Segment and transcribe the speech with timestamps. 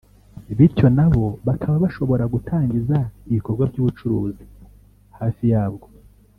[0.57, 2.97] bityo nabo bakaba bashobora gutangiza
[3.29, 4.45] ibikorwa by’ubucuruzi
[5.17, 5.87] hafi yabwo